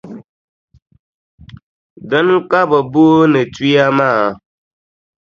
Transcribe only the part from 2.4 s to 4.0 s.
ka bɛ booni tuya